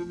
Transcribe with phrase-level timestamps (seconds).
[0.00, 0.04] Um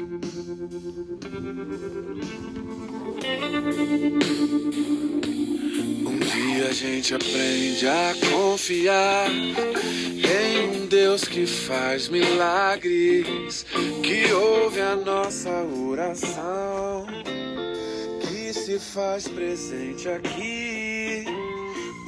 [6.19, 13.65] dia a gente aprende a confiar em um Deus que faz milagres,
[14.03, 17.07] que ouve a nossa oração,
[18.27, 21.23] que se faz presente aqui.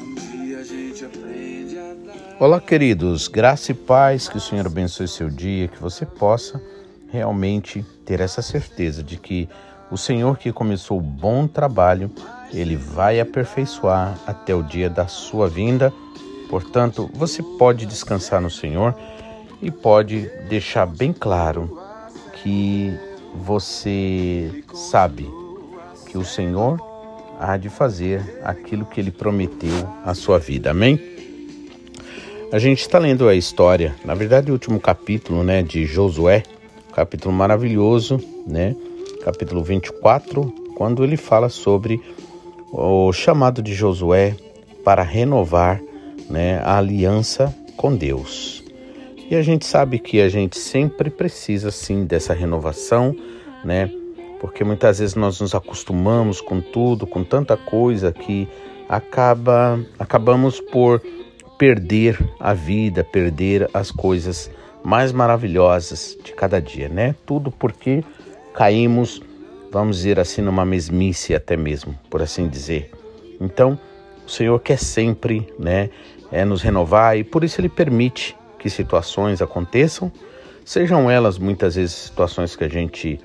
[0.01, 2.35] Um dia a gente aprende a dar.
[2.41, 6.61] Olá, queridos, graça e paz, que o Senhor abençoe seu dia, que você possa
[7.11, 9.49] realmente ter essa certeza de que
[9.91, 12.11] o Senhor que começou o bom trabalho,
[12.53, 15.91] ele vai aperfeiçoar até o dia da sua vinda.
[16.49, 18.95] Portanto, você pode descansar no Senhor
[19.61, 21.79] e pode deixar bem claro
[22.41, 22.93] que
[23.35, 25.29] você sabe
[26.05, 26.79] que o Senhor
[27.39, 30.71] há de fazer aquilo que ele prometeu à sua vida.
[30.71, 30.99] Amém?
[32.51, 36.43] A gente está lendo a história, na verdade, o último capítulo, né, de Josué,
[36.99, 38.75] capítulo maravilhoso, né?
[39.23, 42.01] Capítulo 24, quando ele fala sobre
[42.73, 44.35] o chamado de Josué
[44.83, 45.81] para renovar,
[46.29, 48.61] né, a aliança com Deus.
[49.31, 53.15] E a gente sabe que a gente sempre precisa sim dessa renovação,
[53.63, 53.89] né?
[54.41, 58.45] Porque muitas vezes nós nos acostumamos com tudo, com tanta coisa que
[58.89, 61.01] acaba acabamos por
[61.57, 64.51] perder a vida, perder as coisas
[64.83, 67.15] mais maravilhosas de cada dia, né?
[67.25, 68.03] Tudo porque
[68.53, 69.21] caímos,
[69.71, 72.91] vamos dizer assim, numa mesmice até mesmo, por assim dizer.
[73.39, 73.79] Então,
[74.25, 75.89] o Senhor quer sempre, né,
[76.31, 80.11] é nos renovar e por isso ele permite que situações aconteçam,
[80.65, 83.19] sejam elas muitas vezes situações que a gente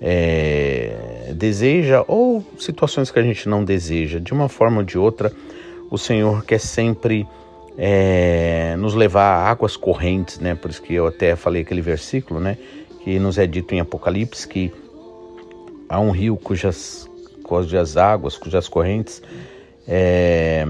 [0.00, 4.18] é, deseja ou situações que a gente não deseja.
[4.18, 5.32] De uma forma ou de outra,
[5.90, 7.26] o Senhor quer sempre
[7.76, 10.54] é, nos levar a águas correntes, né?
[10.54, 12.58] Por isso que eu até falei aquele versículo, né?
[13.02, 14.72] Que nos é dito em Apocalipse que
[15.88, 17.08] há um rio cujas,
[17.42, 19.22] cujas águas, cujas correntes
[19.86, 20.66] é,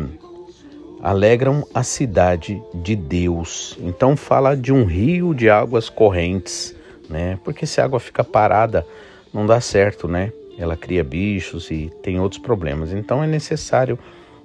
[1.02, 3.76] alegram a cidade de Deus.
[3.80, 6.74] Então fala de um rio de águas correntes,
[7.08, 7.38] né?
[7.44, 8.86] Porque se a água fica parada,
[9.32, 10.32] não dá certo, né?
[10.58, 12.92] Ela cria bichos e tem outros problemas.
[12.92, 13.98] Então é necessário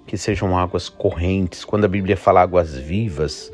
[0.07, 1.66] que sejam águas correntes.
[1.66, 3.51] Quando a Bíblia fala águas vivas,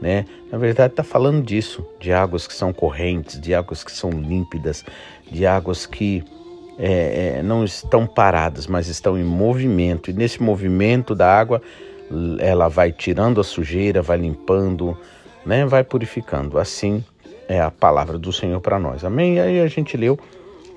[0.00, 0.24] né?
[0.50, 4.84] Na verdade está falando disso, de águas que são correntes, de águas que são límpidas,
[5.30, 6.24] de águas que
[6.78, 10.10] é, é, não estão paradas, mas estão em movimento.
[10.10, 11.60] E nesse movimento da água,
[12.38, 14.96] ela vai tirando a sujeira, vai limpando,
[15.44, 15.66] né?
[15.66, 16.58] Vai purificando.
[16.58, 17.04] Assim
[17.48, 19.04] é a palavra do Senhor para nós.
[19.04, 19.36] Amém?
[19.36, 20.18] E aí a gente leu,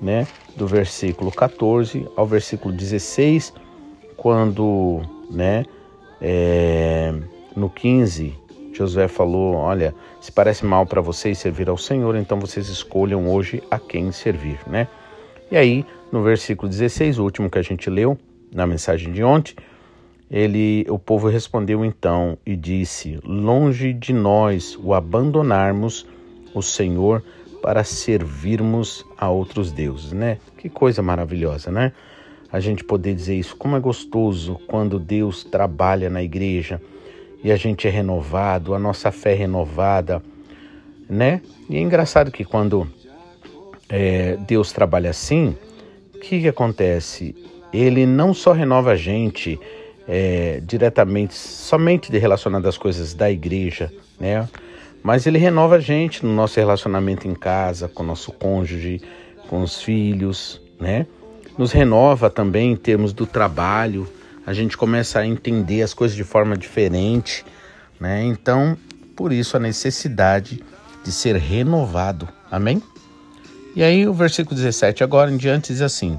[0.00, 0.26] né?
[0.56, 3.52] Do versículo 14 ao versículo 16,
[4.16, 5.64] quando né?
[6.20, 7.14] É,
[7.56, 8.34] no 15,
[8.72, 13.62] Josué falou: Olha, se parece mal para vocês servir ao Senhor, então vocês escolham hoje
[13.70, 14.88] a quem servir, né?
[15.50, 18.18] E aí, no versículo 16, o último que a gente leu,
[18.52, 19.54] na mensagem de ontem,
[20.30, 26.06] ele, o povo respondeu então e disse: Longe de nós o abandonarmos
[26.54, 27.22] o Senhor
[27.60, 30.38] para servirmos a outros deuses, né?
[30.56, 31.92] Que coisa maravilhosa, né?
[32.52, 33.56] A gente poder dizer isso.
[33.56, 36.80] Como é gostoso quando Deus trabalha na igreja
[37.42, 40.22] e a gente é renovado, a nossa fé é renovada,
[41.08, 41.40] né?
[41.68, 42.86] E é engraçado que quando
[43.88, 45.56] é, Deus trabalha assim,
[46.14, 47.34] o que, que acontece?
[47.72, 49.58] Ele não só renova a gente
[50.06, 54.48] é, diretamente, somente de relacionado às coisas da igreja, né?
[55.02, 59.00] Mas ele renova a gente no nosso relacionamento em casa, com o nosso cônjuge,
[59.48, 61.06] com os filhos, né?
[61.58, 64.08] Nos renova também em termos do trabalho,
[64.46, 67.44] a gente começa a entender as coisas de forma diferente,
[67.98, 68.24] né?
[68.24, 68.76] Então,
[69.14, 70.62] por isso a necessidade
[71.04, 72.28] de ser renovado.
[72.50, 72.82] Amém?
[73.74, 76.18] E aí o versículo 17 agora em diante diz assim: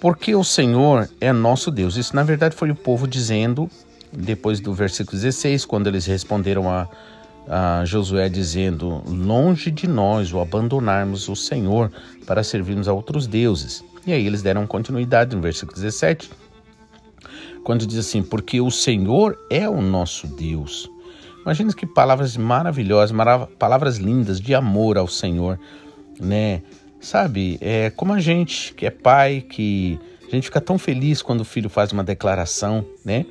[0.00, 1.96] Porque o Senhor é nosso Deus.
[1.96, 3.68] Isso na verdade foi o povo dizendo
[4.12, 6.88] depois do versículo 16, quando eles responderam a,
[7.48, 11.90] a Josué dizendo: Longe de nós o abandonarmos o Senhor
[12.26, 13.84] para servirmos a outros deuses.
[14.06, 16.30] E aí eles deram continuidade no versículo 17,
[17.64, 20.88] quando diz assim: Porque o Senhor é o nosso Deus.
[21.42, 25.58] Imagina que palavras maravilhosas, marav palavras lindas de amor ao Senhor,
[26.20, 26.62] né?
[27.00, 31.40] Sabe, é como a gente que é pai, que a gente fica tão feliz quando
[31.40, 33.26] o filho faz uma declaração, né?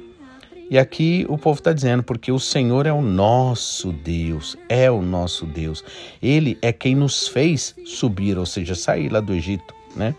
[0.70, 5.02] E aqui o povo está dizendo, porque o Senhor é o nosso Deus, é o
[5.02, 5.84] nosso Deus.
[6.22, 10.16] Ele é quem nos fez subir, ou seja, sair lá do Egito, né?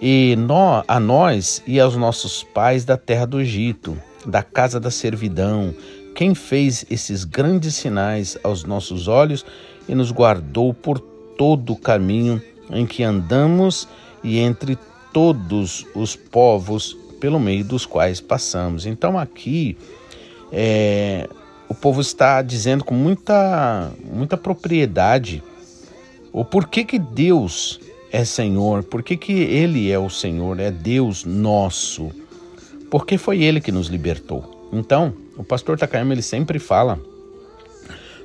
[0.00, 4.90] E nó, a nós e aos nossos pais da terra do Egito, da casa da
[4.90, 5.74] servidão,
[6.14, 9.44] quem fez esses grandes sinais aos nossos olhos
[9.88, 13.88] e nos guardou por todo o caminho em que andamos
[14.22, 14.78] e entre
[15.12, 18.86] todos os povos pelo meio dos quais passamos.
[18.86, 19.76] Então aqui
[20.52, 21.28] é,
[21.68, 25.42] o povo está dizendo com muita, muita propriedade
[26.32, 31.24] o porquê que Deus é Senhor, por que, que Ele é o Senhor, é Deus
[31.24, 32.10] nosso,
[32.90, 34.68] porque foi Ele que nos libertou.
[34.72, 36.98] Então, o pastor Takayama ele sempre fala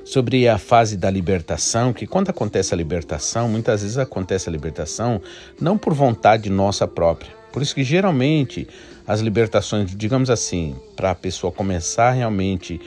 [0.04, 5.20] sobre a fase da libertação, que quando acontece a libertação, muitas vezes acontece a libertação
[5.60, 7.32] não por vontade nossa própria.
[7.52, 8.66] Por isso que geralmente
[9.06, 12.80] as libertações, digamos assim, para a pessoa começar realmente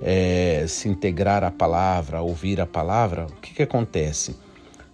[0.00, 4.36] é, se integrar à palavra, ouvir a palavra, o que, que acontece?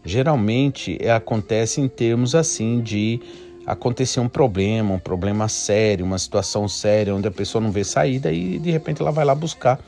[0.08, 3.20] Geralmente é, acontece em termos assim de
[3.66, 8.32] acontecer um problema, um problema sério, uma situação séria, onde a pessoa não vê saída
[8.32, 9.78] e de repente ela vai lá buscar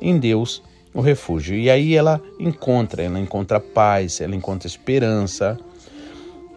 [0.00, 0.62] em Deus
[0.94, 1.56] o refúgio.
[1.56, 5.58] E aí ela encontra, ela encontra paz, ela encontra esperança.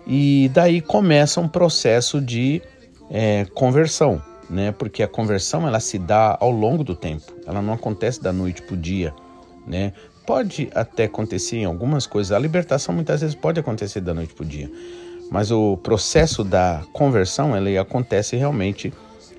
[0.06, 2.62] E daí começa um processo de
[3.10, 4.72] é, conversão, né?
[4.72, 8.62] Porque a conversão ela se dá ao longo do tempo, ela não acontece da noite
[8.62, 9.12] para o dia,
[9.66, 9.92] né?
[10.28, 14.44] Pode até acontecer em algumas coisas, a libertação muitas vezes pode acontecer da noite para
[14.44, 14.70] o dia,
[15.32, 18.92] mas o processo da conversão ele acontece realmente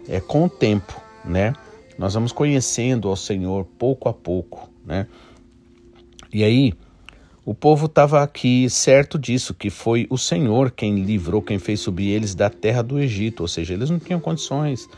[0.08, 1.52] é, com o tempo, né?
[1.98, 5.06] Nós vamos conhecendo ao Senhor pouco a pouco, né?
[6.32, 6.72] E aí,
[7.44, 12.08] o povo estava aqui certo disso, que foi o Senhor quem livrou, quem fez subir
[12.08, 14.88] eles da terra do Egito, ou seja, eles não tinham condições,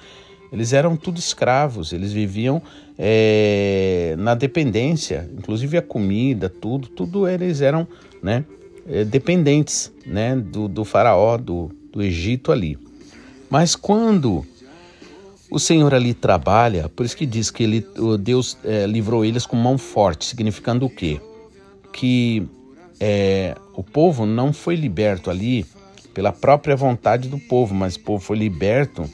[0.53, 2.61] eles eram tudo escravos, eles viviam
[2.99, 7.87] é, na dependência, inclusive a comida, tudo, tudo eles eram
[8.23, 8.45] né,
[8.89, 12.77] é, dependentes né, do, do faraó, do, do Egito ali.
[13.49, 14.45] Mas quando
[15.51, 17.87] o Senhor ali trabalha, por isso que diz que ele,
[18.21, 21.21] Deus é, livrou eles com mão forte, significando o quê?
[21.93, 22.47] Que
[23.01, 25.65] é, o povo não foi liberto ali
[26.13, 29.09] pela própria vontade do povo, mas o povo foi liberto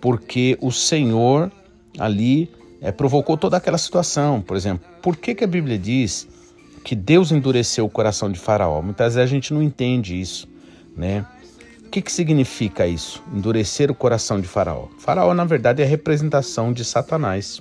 [0.00, 1.50] porque o Senhor
[1.98, 2.50] ali
[2.80, 4.40] é, provocou toda aquela situação.
[4.40, 6.26] Por exemplo, por que, que a Bíblia diz
[6.84, 8.80] que Deus endureceu o coração de Faraó?
[8.82, 10.48] Muitas vezes a gente não entende isso,
[10.96, 11.26] né?
[11.84, 13.22] O que, que significa isso?
[13.32, 14.88] Endurecer o coração de Faraó.
[14.98, 17.60] Faraó, na verdade, é a representação de Satanás.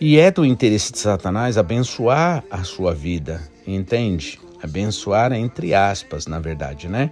[0.00, 4.40] E é do interesse de Satanás abençoar a sua vida, entende?
[4.62, 7.10] Abençoar entre aspas, na verdade, né?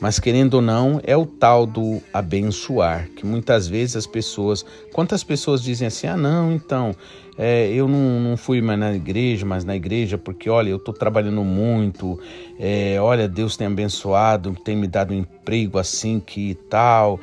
[0.00, 4.64] Mas querendo ou não, é o tal do abençoar, que muitas vezes as pessoas.
[4.94, 6.94] Quantas pessoas dizem assim: ah, não, então,
[7.36, 10.94] é, eu não, não, fui mais na igreja, mas na igreja, porque olha, eu estou
[10.94, 12.18] trabalhando muito,
[12.58, 17.20] é, olha, Deus tem abençoado, tem me dado um emprego assim que tal.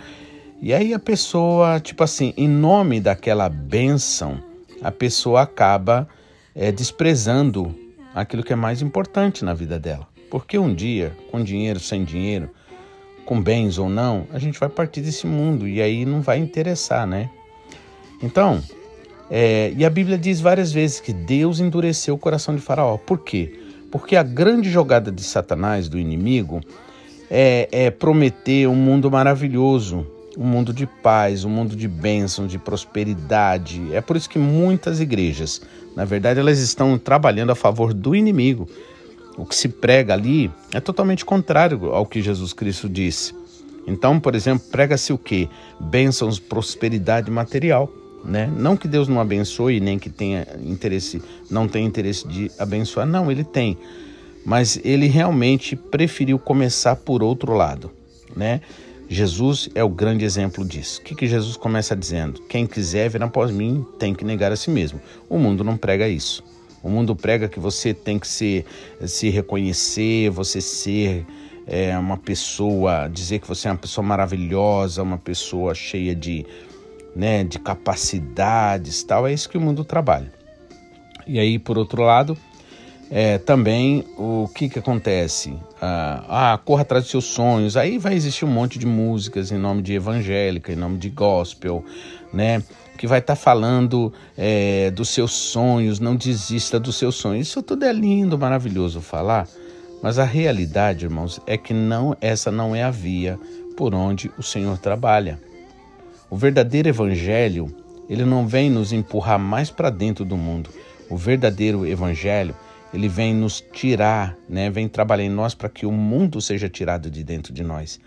[0.61, 4.41] E aí a pessoa, tipo assim, em nome daquela bênção,
[4.83, 6.07] a pessoa acaba
[6.55, 7.75] é, desprezando
[8.13, 10.07] aquilo que é mais importante na vida dela.
[10.29, 12.49] Porque um dia, com dinheiro, sem dinheiro,
[13.27, 17.05] com bens ou não, a gente vai partir desse mundo e aí não vai interessar,
[17.05, 17.29] né?
[18.23, 18.63] Então,
[19.29, 22.95] é, e a Bíblia diz várias vezes que Deus endureceu o coração de Faraó.
[22.95, 23.59] Por quê?
[23.91, 26.61] Porque a grande jogada de Satanás, do inimigo,
[27.29, 30.07] é, é prometer um mundo maravilhoso,
[30.37, 33.93] um mundo de paz, um mundo de bênção, de prosperidade.
[33.93, 35.61] É por isso que muitas igrejas,
[35.97, 38.69] na verdade, elas estão trabalhando a favor do inimigo
[39.37, 43.33] o que se prega ali é totalmente contrário ao que Jesus Cristo disse.
[43.85, 45.47] Então, por exemplo, prega-se o que?
[45.79, 47.89] Bênçãos, prosperidade material.
[48.25, 48.51] Né?
[48.57, 53.31] Não que Deus não abençoe, nem que tenha interesse, não tenha interesse de abençoar, não,
[53.31, 53.77] ele tem.
[54.43, 57.91] Mas ele realmente preferiu começar por outro lado,
[58.35, 58.59] né?
[59.09, 60.99] Jesus é o grande exemplo disso.
[60.99, 62.41] O que, que Jesus começa dizendo?
[62.49, 64.99] Quem quiser vir após mim tem que negar a si mesmo.
[65.29, 66.43] O mundo não prega isso.
[66.83, 68.65] O mundo prega que você tem que se,
[69.05, 71.25] se reconhecer, você ser
[71.65, 76.45] é, uma pessoa, dizer que você é uma pessoa maravilhosa, uma pessoa cheia de,
[77.15, 79.27] né, de capacidades tal.
[79.27, 80.31] É isso que o mundo trabalha.
[81.27, 82.37] E aí, por outro lado,
[83.09, 85.53] é, também o que, que acontece?
[85.81, 87.77] Ah, ah, corra atrás dos seus sonhos.
[87.77, 91.83] Aí vai existir um monte de músicas em nome de evangélica, em nome de gospel,
[92.33, 92.61] né?
[92.97, 97.47] Que vai estar tá falando é, dos seus sonhos, não desista dos seus sonhos.
[97.47, 99.47] Isso tudo é lindo, maravilhoso falar,
[100.01, 103.39] mas a realidade, irmãos, é que não essa não é a via
[103.77, 105.39] por onde o Senhor trabalha.
[106.29, 107.73] O verdadeiro evangelho,
[108.09, 110.69] ele não vem nos empurrar mais para dentro do mundo.
[111.09, 112.55] O verdadeiro evangelho,
[112.93, 114.69] ele vem nos tirar, né?
[114.69, 117.99] Vem trabalhar em nós para que o mundo seja tirado de dentro de nós.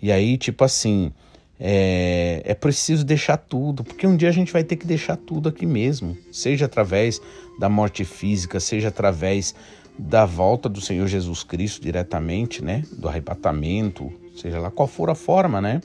[0.00, 1.12] E aí, tipo assim,
[1.58, 5.48] é, é preciso deixar tudo, porque um dia a gente vai ter que deixar tudo
[5.48, 7.20] aqui mesmo, seja através
[7.58, 9.54] da morte física, seja através
[9.98, 12.82] da volta do Senhor Jesus Cristo diretamente, né?
[12.92, 15.80] Do arrebatamento, seja lá qual for a forma, né?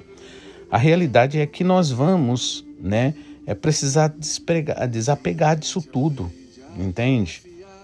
[0.72, 3.14] A realidade é que nós vamos, né?
[3.46, 4.14] É precisar
[4.90, 6.32] desapegar disso tudo,
[6.78, 7.42] entende?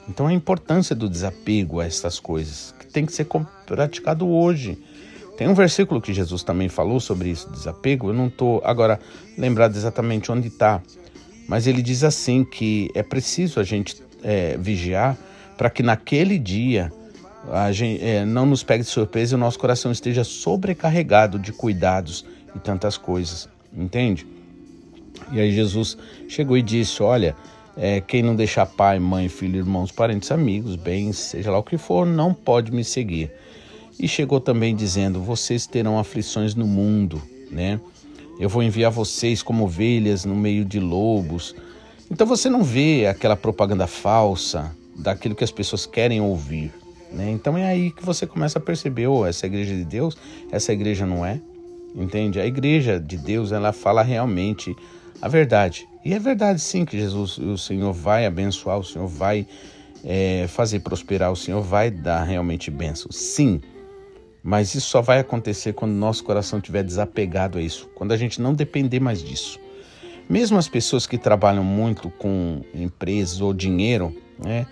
[0.08, 3.27] Então a importância do desapego a essas coisas, que tem que ser
[3.65, 4.77] praticado hoje.
[5.38, 8.10] Tem um versículo que Jesus também falou sobre isso, desapego.
[8.10, 9.00] Eu não estou agora
[9.38, 10.82] lembrado exatamente onde está,
[11.48, 15.18] mas ele diz assim que é preciso a gente é, vigiar
[15.58, 16.92] para que naquele dia
[17.72, 22.25] gente, é, não nos pegue de surpresa e o nosso coração esteja sobrecarregado de cuidados
[22.56, 24.25] e tantas coisas, entende?
[25.32, 27.36] E aí Jesus chegou e disse: Olha,
[27.77, 31.77] é, quem não deixar pai, mãe, filho, irmãos, parentes, amigos, bens, seja lá o que
[31.77, 33.32] for, não pode me seguir.
[34.00, 37.80] E chegou também dizendo: Vocês terão aflições no mundo, né?
[38.40, 41.56] Eu vou enviar vocês como ovelhas no meio de lobos.
[42.12, 46.72] Então você não vê aquela propaganda falsa daquilo que as pessoas querem ouvir.
[47.12, 47.32] Né?
[47.32, 50.18] Então é aí que você começa a perceber, oh, essa igreja de Deus,
[50.52, 51.40] essa igreja não é.
[51.96, 52.40] Entende?
[52.40, 54.75] A igreja de Deus, ela fala realmente
[55.22, 55.88] a verdade.
[56.04, 59.48] E é verdade sim que Jesus, o Senhor vai abençoar, o Senhor vai
[60.04, 63.10] é, fazer prosperar, o Senhor vai dar realmente bênção.
[63.12, 63.62] Sim.
[64.48, 68.40] Mas isso só vai acontecer quando nosso coração estiver desapegado a isso, quando a gente
[68.40, 69.60] não depender mais disso.
[70.30, 74.68] Mesmo as pessoas que trabalham muito com empresas ou dinheiro, né?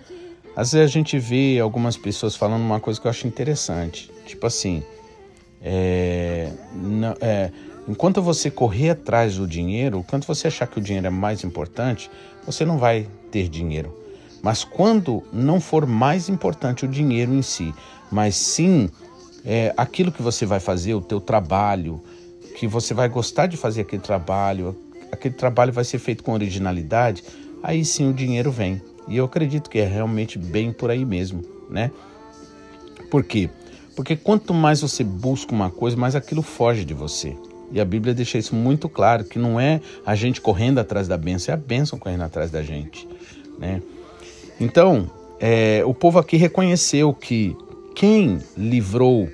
[0.54, 4.12] Às vezes a gente vê algumas pessoas falando uma coisa que eu acho interessante.
[4.24, 4.80] Tipo assim,
[5.60, 7.50] é, não, é,
[7.88, 12.08] enquanto você correr atrás do dinheiro, enquanto você achar que o dinheiro é mais importante,
[12.46, 13.92] você não vai ter dinheiro.
[14.40, 17.74] Mas quando não for mais importante o dinheiro em si,
[18.08, 18.88] mas sim
[19.44, 22.02] é, aquilo que você vai fazer, o teu trabalho,
[22.56, 24.76] que você vai gostar de fazer aquele trabalho,
[25.12, 27.22] aquele trabalho vai ser feito com originalidade,
[27.62, 28.80] aí sim o dinheiro vem.
[29.06, 31.90] E eu acredito que é realmente bem por aí mesmo, né?
[33.10, 33.50] Por quê?
[33.94, 37.36] Porque quanto mais você busca uma coisa, mais aquilo foge de você.
[37.70, 41.16] E a Bíblia deixa isso muito claro, que não é a gente correndo atrás da
[41.16, 43.06] bênção, é a bênção correndo atrás da gente,
[43.58, 43.82] né?
[44.60, 45.10] Então,
[45.40, 47.56] é, o povo aqui reconheceu que
[47.94, 49.28] quem livrou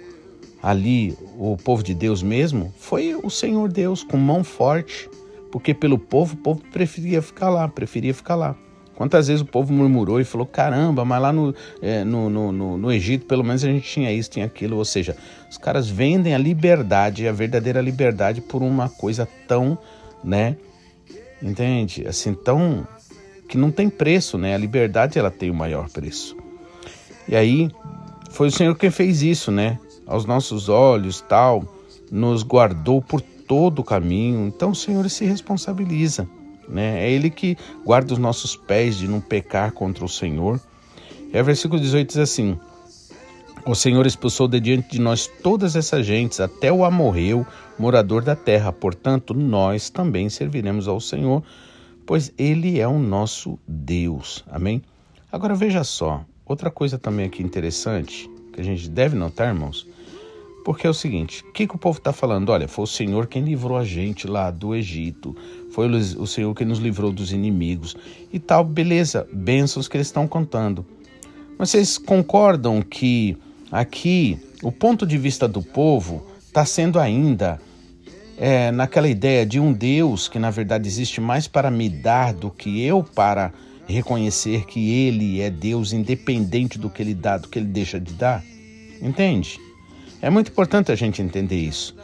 [0.63, 5.09] ali o povo de Deus mesmo foi o Senhor Deus com mão forte,
[5.51, 8.57] porque pelo povo, o povo preferia ficar lá, preferia ficar lá.
[9.01, 12.77] Quantas vezes o povo murmurou e falou: caramba, mas lá no, é, no, no, no,
[12.77, 14.77] no, Egito pelo menos a gente tinha isso, tinha aquilo.
[14.77, 15.17] Ou seja,
[15.51, 19.79] os caras vendem a liberdade, a verdadeira liberdade, por uma coisa tão,
[20.23, 20.55] né?
[21.43, 22.07] Entende?
[22.07, 22.87] Assim, tão.
[23.49, 24.55] que não tem preço, né?
[24.55, 26.37] A liberdade ela tem o maior preço.
[27.27, 27.71] E aí,
[28.31, 29.79] foi o Senhor quem fez isso, né?
[30.07, 31.65] Aos nossos olhos, tal,
[32.11, 34.47] nos guardou por todo o caminho.
[34.47, 36.29] Então o Senhor se responsabiliza,
[36.69, 37.05] né?
[37.05, 40.61] É Ele que guarda os nossos pés de não pecar contra o Senhor.
[41.33, 42.59] E o versículo 18 diz assim:
[43.67, 47.47] O Senhor expulsou de diante de nós todas essas gentes, até o amorreu,
[47.79, 48.73] morador da terra.
[48.73, 51.43] Portanto, nós também serviremos ao Senhor,
[52.07, 54.45] pois Ele é o nosso Deus.
[54.49, 54.83] Amém?
[55.33, 59.87] Agora veja só, Outra coisa também aqui interessante, que a gente deve notar, irmãos,
[60.65, 62.49] porque é o seguinte: o que, que o povo está falando?
[62.49, 65.37] Olha, foi o Senhor quem livrou a gente lá do Egito,
[65.71, 67.97] foi o Senhor quem nos livrou dos inimigos
[68.33, 70.85] e tal, beleza, bênçãos que eles estão contando.
[71.57, 73.37] Mas vocês concordam que
[73.71, 77.61] aqui o ponto de vista do povo está sendo ainda
[78.37, 82.51] é, naquela ideia de um Deus que na verdade existe mais para me dar do
[82.51, 83.53] que eu para
[83.91, 88.13] reconhecer que Ele é Deus independente do que Ele dá, do que Ele deixa de
[88.15, 88.45] dar?
[89.01, 89.59] Entende?
[90.23, 91.97] É muito importante a gente entender isso,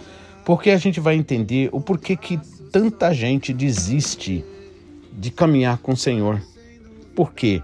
[0.45, 2.39] porque a gente vai entender o porquê que
[2.73, 4.45] tanta gente desiste
[5.13, 6.43] de caminhar com o Senhor.
[7.15, 7.63] Por quê?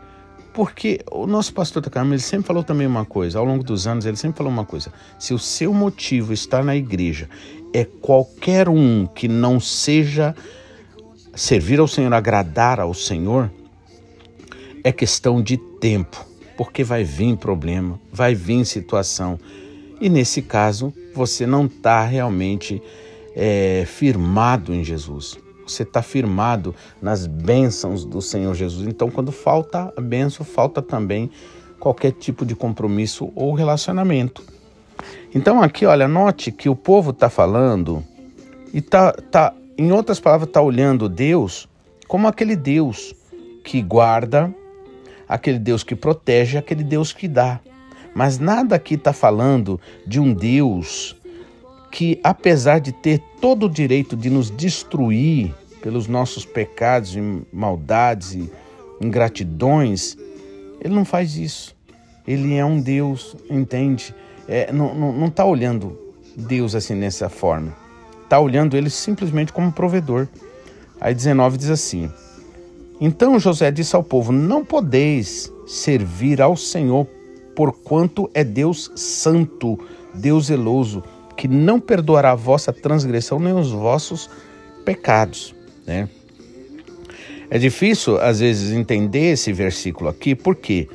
[0.52, 4.04] Porque o nosso pastor Tacarmo, ele sempre falou também uma coisa, ao longo dos anos
[4.04, 7.28] ele sempre falou uma coisa, se o seu motivo está na igreja
[7.72, 10.34] é qualquer um que não seja
[11.34, 13.50] servir ao Senhor, agradar ao Senhor,
[14.84, 16.24] é questão de tempo,
[16.56, 19.38] porque vai vir problema, vai vir situação.
[20.00, 22.82] E nesse caso, você não está realmente
[23.34, 25.38] é, firmado em Jesus.
[25.66, 28.86] Você está firmado nas bênçãos do Senhor Jesus.
[28.86, 31.30] Então, quando falta a bênção, falta também
[31.78, 34.42] qualquer tipo de compromisso ou relacionamento.
[35.34, 38.04] Então, aqui, olha, note que o povo está falando
[38.72, 41.68] e tá, tá, em outras palavras, está olhando Deus
[42.06, 43.14] como aquele Deus
[43.64, 44.54] que guarda,
[45.32, 47.58] aquele Deus que protege, aquele Deus que dá.
[48.14, 51.16] Mas nada aqui está falando de um Deus
[51.90, 57.20] que, apesar de ter todo o direito de nos destruir pelos nossos pecados e
[57.52, 58.52] maldades e
[59.00, 60.16] ingratidões,
[60.80, 61.74] ele não faz isso.
[62.26, 64.14] ele é um Deus, entende?
[64.46, 65.98] É, não está olhando
[66.36, 67.74] Deus assim nessa forma.
[68.22, 70.28] Está olhando ele simplesmente como provedor.
[71.00, 72.10] Aí 19 diz assim:
[73.04, 77.04] Então José disse ao povo: Não podeis servir ao Senhor,
[77.56, 79.76] porquanto é Deus santo,
[80.14, 81.02] Deus zeloso,
[81.36, 84.30] que não perdoará a vossa transgressão nem os vossos
[84.84, 85.52] pecados.
[85.84, 86.08] Né?
[87.50, 90.88] É difícil, às vezes, entender esse versículo aqui, por quê?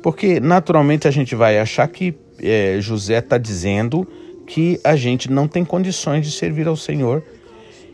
[0.00, 4.06] Porque naturalmente a gente vai achar que é, José está dizendo
[4.46, 7.20] que a gente não tem condições de servir ao Senhor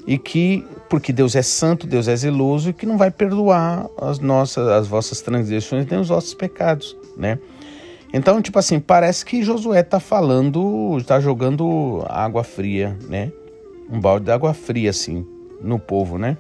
[0.07, 4.19] e que porque Deus é santo, Deus é zeloso e que não vai perdoar as
[4.19, 7.39] nossas, as vossas transgressões nem os vossos pecados, né?
[8.13, 13.33] Então, tipo assim, parece que Josué está falando, está jogando água fria, né?
[13.91, 15.27] Um balde de água fria assim
[15.61, 16.37] no povo, né?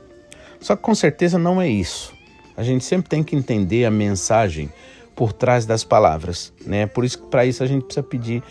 [0.61, 2.15] Só que com certeza não é isso.
[2.57, 4.71] A gente sempre tem que entender a mensagem
[5.17, 6.87] por trás das palavras, né?
[6.87, 8.43] Por isso, para isso a gente precisa pedir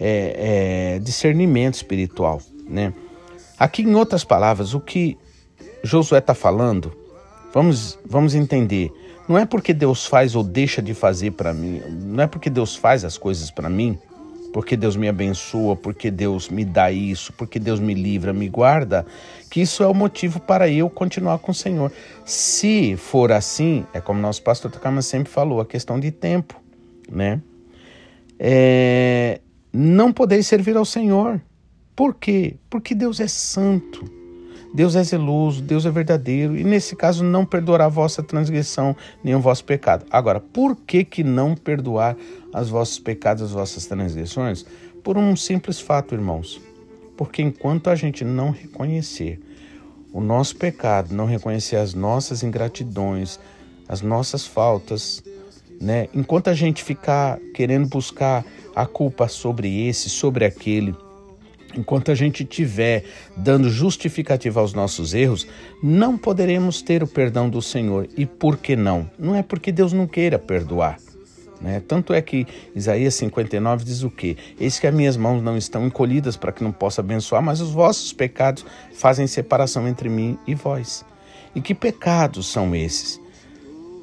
[0.00, 2.92] é, é, discernimento espiritual, né?
[3.58, 5.16] Aqui, em outras palavras, o que
[5.84, 6.92] Josué está falando,
[7.52, 8.90] vamos, vamos entender.
[9.28, 12.74] Não é porque Deus faz ou deixa de fazer para mim, não é porque Deus
[12.74, 13.98] faz as coisas para mim,
[14.50, 19.04] porque Deus me abençoa, porque Deus me dá isso, porque Deus me livra, me guarda,
[19.50, 21.92] que isso é o motivo para eu continuar com o Senhor.
[22.24, 26.58] Se for assim, é como nosso pastor Takama sempre falou, a questão de tempo,
[27.10, 27.42] né?
[28.38, 31.40] É, não podeis servir ao Senhor.
[31.94, 32.56] Por quê?
[32.70, 34.23] Porque Deus é santo.
[34.74, 39.32] Deus é zeloso, Deus é verdadeiro, e nesse caso não perdoará a vossa transgressão, nem
[39.32, 40.04] o vosso pecado.
[40.10, 42.16] Agora, por que que não perdoar
[42.52, 44.66] os vossos pecados, as vossas transgressões?
[45.04, 46.60] Por um simples fato, irmãos.
[47.16, 49.40] Porque enquanto a gente não reconhecer
[50.12, 53.38] o nosso pecado, não reconhecer as nossas ingratidões,
[53.88, 55.22] as nossas faltas,
[55.80, 56.08] né?
[56.12, 60.96] Enquanto a gente ficar querendo buscar a culpa sobre esse, sobre aquele,
[61.76, 63.04] Enquanto a gente estiver
[63.36, 65.46] dando justificativa aos nossos erros,
[65.82, 68.08] não poderemos ter o perdão do Senhor.
[68.16, 69.10] E por que não?
[69.18, 70.98] Não é porque Deus não queira perdoar.
[71.60, 71.82] Né?
[71.86, 74.36] Tanto é que Isaías 59 diz o quê?
[74.60, 77.70] Eis que as minhas mãos não estão encolhidas para que não possa abençoar, mas os
[77.70, 81.04] vossos pecados fazem separação entre mim e vós.
[81.54, 83.20] E que pecados são esses?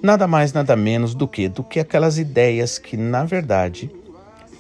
[0.02, 3.92] Nada mais, nada menos do que do que aquelas ideias que, na verdade,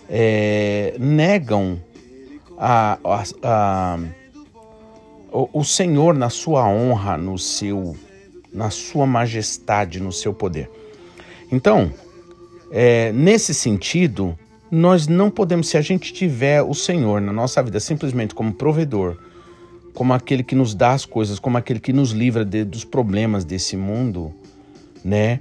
[0.07, 1.81] é, negam
[2.63, 3.99] a, a, a,
[5.31, 7.97] o, o Senhor na sua honra, no seu,
[8.53, 10.69] na sua majestade, no seu poder.
[11.51, 11.91] Então,
[12.71, 14.37] é, nesse sentido,
[14.69, 19.17] nós não podemos, se a gente tiver o Senhor na nossa vida simplesmente como provedor,
[19.95, 23.43] como aquele que nos dá as coisas, como aquele que nos livra de, dos problemas
[23.43, 24.31] desse mundo,
[25.03, 25.39] né?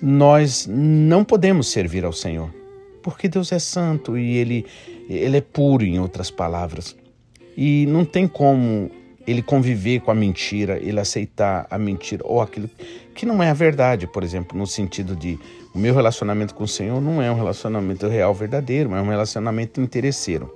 [0.00, 2.54] Nós não podemos servir ao Senhor,
[3.02, 4.66] porque Deus é santo e ele
[5.16, 6.96] ele é puro, em outras palavras.
[7.56, 8.90] E não tem como
[9.26, 12.70] ele conviver com a mentira, ele aceitar a mentira ou aquilo
[13.14, 15.38] que não é a verdade, por exemplo, no sentido de
[15.74, 19.80] o meu relacionamento com o Senhor não é um relacionamento real verdadeiro, é um relacionamento
[19.80, 20.54] interesseiro.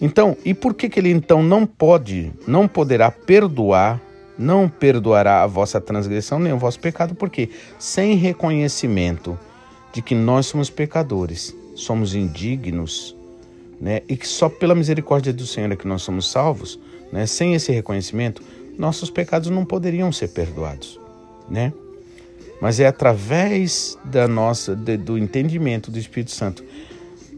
[0.00, 4.00] Então, e por que que ele então não pode, não poderá perdoar,
[4.38, 7.14] não perdoará a vossa transgressão nem o vosso pecado?
[7.14, 9.38] Porque sem reconhecimento
[9.92, 13.17] de que nós somos pecadores, somos indignos
[13.80, 14.02] né?
[14.08, 16.78] E que só pela misericórdia do Senhor é que nós somos salvos,
[17.12, 17.26] né?
[17.26, 18.42] Sem esse reconhecimento,
[18.78, 21.00] nossos pecados não poderiam ser perdoados,
[21.48, 21.72] né?
[22.60, 26.64] Mas é através da nossa de, do entendimento do Espírito Santo,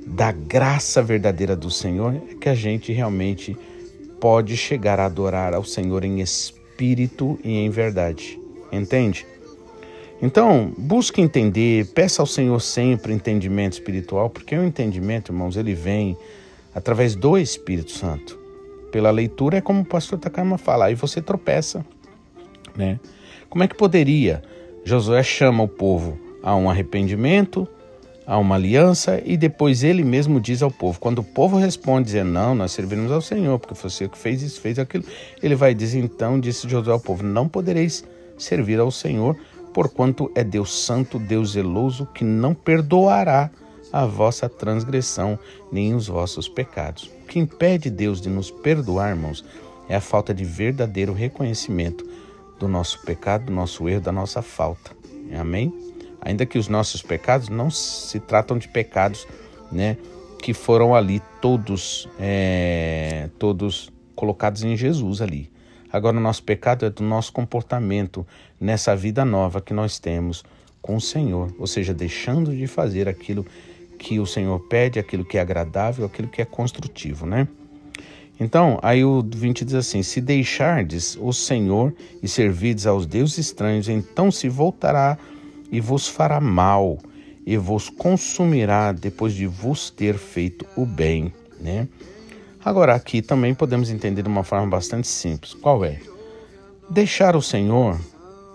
[0.07, 3.57] da graça verdadeira do Senhor, é que a gente realmente
[4.19, 8.39] pode chegar a adorar ao Senhor em espírito e em verdade.
[8.73, 9.27] Entende?
[10.23, 16.17] Então, busque entender, peça ao Senhor sempre entendimento espiritual, porque o entendimento, irmãos, ele vem
[16.75, 18.39] através do Espírito Santo.
[18.93, 21.85] Pela leitura é como o pastor Takama fala, aí você tropeça,
[22.77, 23.01] né?
[23.49, 24.43] Como é que poderia?
[24.85, 27.67] Josué chama o povo a um arrependimento,
[28.27, 31.01] a uma aliança e depois ele mesmo diz ao povo.
[31.01, 34.43] Quando o povo responde dizendo, não, nós servimos ao Senhor, porque foi você que fez
[34.43, 35.05] isso, fez aquilo,
[35.43, 38.05] ele vai dizer então, disse Josué ao povo, não podereis
[38.39, 39.37] servir ao Senhor,
[39.73, 43.51] porquanto é Deus santo, Deus zeloso, que não perdoará
[43.93, 45.39] a vossa transgressão
[45.71, 47.11] nem os vossos pecados.
[47.23, 49.45] O que impede Deus de nos perdoar, irmãos,
[49.89, 52.07] é a falta de verdadeiro reconhecimento
[52.59, 54.93] do nosso pecado, do nosso erro, da nossa falta.
[55.39, 55.73] Amém?
[56.21, 59.27] Ainda que os nossos pecados não se tratam de pecados,
[59.73, 59.97] né,
[60.43, 65.51] que foram ali todos, é, todos colocados em Jesus ali.
[65.93, 68.27] Agora, o nosso pecado é do nosso comportamento
[68.61, 70.45] nessa vida nova que nós temos
[70.81, 73.45] com o Senhor, ou seja, deixando de fazer aquilo
[73.99, 77.47] que o Senhor pede, aquilo que é agradável, aquilo que é construtivo, né?
[78.41, 83.89] Então, aí o 20 diz assim: Se deixardes o Senhor e servirdes aos deuses estranhos,
[83.89, 85.19] então se voltará
[85.71, 86.99] e vos fará mal,
[87.45, 91.87] e vos consumirá depois de vos ter feito o bem, né?
[92.65, 95.55] Agora, aqui também podemos entender de uma forma bastante simples.
[95.55, 95.99] Qual é?
[96.91, 97.99] Deixar o Senhor,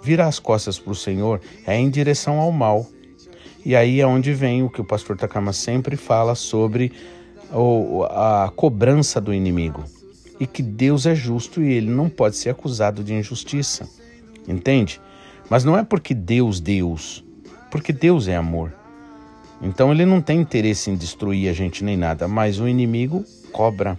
[0.03, 2.85] virar as costas para o Senhor, é em direção ao mal.
[3.65, 6.91] E aí é onde vem o que o pastor Takama sempre fala sobre
[8.11, 9.83] a cobrança do inimigo.
[10.39, 13.89] E que Deus é justo e ele não pode ser acusado de injustiça.
[14.47, 15.01] Entende?
[15.49, 17.23] Mas não é porque Deus, Deus,
[17.71, 18.71] porque Deus é amor.
[19.61, 23.97] Então ele não tem interesse em destruir a gente nem nada, mas o inimigo cobra.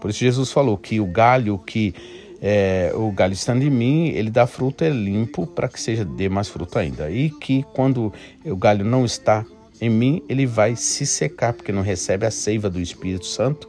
[0.00, 1.94] Por isso Jesus falou que o galho que
[2.42, 6.28] é, o galho estando em mim, ele dá fruto, é limpo para que seja dê
[6.28, 7.10] mais fruto ainda.
[7.10, 8.12] E que quando
[8.44, 9.44] o galho não está
[9.80, 13.68] em mim, ele vai se secar, porque não recebe a seiva do Espírito Santo.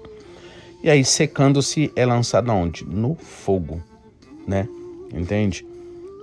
[0.83, 2.85] E aí, secando-se, é lançado aonde?
[2.85, 3.81] No fogo,
[4.47, 4.67] né?
[5.13, 5.65] Entende?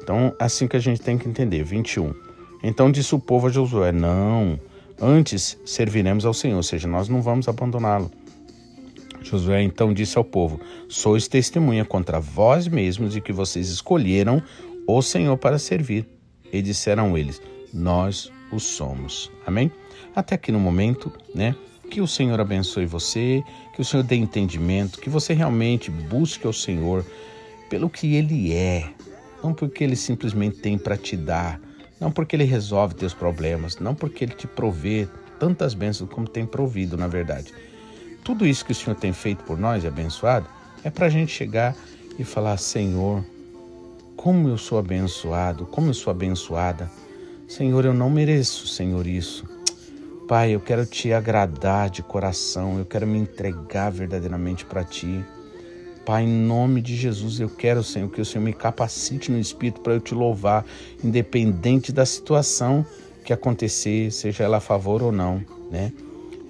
[0.03, 1.62] Então, assim que a gente tem que entender.
[1.62, 2.14] 21.
[2.62, 4.59] Então disse o povo a Josué: Não,
[5.00, 8.11] antes serviremos ao Senhor, ou seja, nós não vamos abandoná-lo.
[9.22, 14.42] Josué então disse ao povo: Sois testemunha contra vós mesmos de que vocês escolheram
[14.87, 16.06] o Senhor para servir.
[16.52, 19.30] E disseram eles: Nós o somos.
[19.46, 19.70] Amém?
[20.14, 21.54] Até aqui no momento, né?
[21.90, 23.42] Que o Senhor abençoe você,
[23.74, 27.04] que o Senhor dê entendimento, que você realmente busque o Senhor
[27.70, 28.90] pelo que Ele é,
[29.42, 31.61] não porque Ele simplesmente tem para te dar,
[32.00, 35.08] não porque Ele resolve teus problemas, não porque Ele te provê
[35.38, 37.52] tantas bênçãos como tem provido, na verdade
[38.28, 40.46] tudo isso que o Senhor tem feito por nós, abençoado,
[40.84, 41.74] é para a gente chegar
[42.18, 43.24] e falar: Senhor,
[44.14, 46.90] como eu sou abençoado, como eu sou abençoada.
[47.48, 49.46] Senhor, eu não mereço, Senhor, isso.
[50.28, 55.24] Pai, eu quero te agradar de coração, eu quero me entregar verdadeiramente para ti.
[56.09, 59.83] Pai, em nome de Jesus, eu quero, Senhor, que o Senhor me capacite no Espírito
[59.83, 60.64] para eu te louvar,
[61.05, 62.83] independente da situação
[63.23, 65.92] que acontecer, seja ela a favor ou não, né?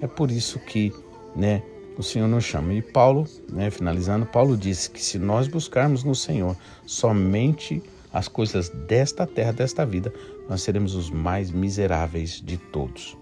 [0.01, 0.93] É por isso que
[1.35, 1.61] né,
[1.97, 2.73] o Senhor nos chama.
[2.73, 8.69] E Paulo, né, finalizando, Paulo disse que se nós buscarmos no Senhor somente as coisas
[8.69, 10.13] desta terra, desta vida,
[10.47, 13.17] nós seremos os mais miseráveis de todos.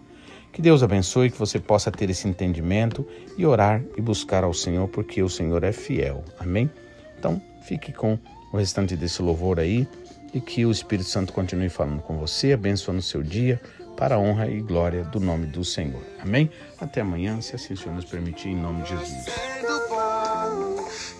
[0.51, 3.05] Que Deus abençoe, que você possa ter esse entendimento
[3.37, 6.23] e orar e buscar ao Senhor, porque o Senhor é fiel.
[6.39, 6.69] Amém?
[7.17, 8.17] Então, fique com
[8.51, 9.87] o restante desse louvor aí
[10.33, 13.61] e que o Espírito Santo continue falando com você, abençoando o seu dia
[13.95, 16.01] para a honra e glória do nome do Senhor.
[16.19, 16.49] Amém?
[16.79, 19.25] Até amanhã, se assim o Senhor nos permitir, em nome de Jesus.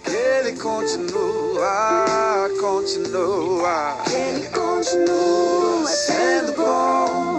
[0.06, 3.98] Ele continua, continua.
[4.12, 7.37] Ele continua sendo bom.